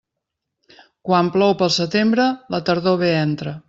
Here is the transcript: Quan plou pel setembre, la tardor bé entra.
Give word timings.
Quan 1.09 1.31
plou 1.37 1.55
pel 1.61 1.73
setembre, 1.79 2.29
la 2.57 2.65
tardor 2.71 3.03
bé 3.07 3.17
entra. 3.25 3.59